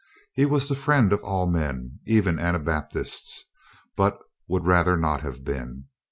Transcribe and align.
He 0.33 0.47
was 0.47 0.67
the 0.67 0.73
friend 0.73 1.13
of 1.13 1.23
all 1.23 1.45
men, 1.45 1.99
even 2.07 2.39
Anabaptists, 2.39 3.43
but 3.95 4.17
would 4.47 4.65
rather 4.65 4.97
not 4.97 5.21
have 5.21 5.43
been. 5.43 5.89